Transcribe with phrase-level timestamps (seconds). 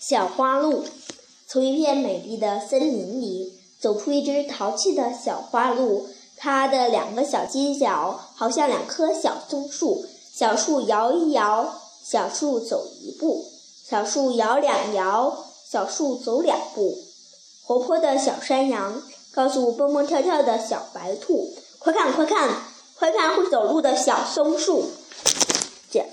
[0.00, 0.82] 小花鹿
[1.46, 13.44] 从一片美丽的森林里走出一只淘气的小花鹿，它的两个小犄角好像两棵小松树，小树摇一摇，小树走一步，
[13.86, 16.96] 小树摇两摇，小树走两步。
[17.62, 22.48] 活泼的小山羊告诉蹦蹦跳跳的小白兔，快看快看
[22.98, 24.86] 快看会走路的小松树。
[25.90, 26.06] 这。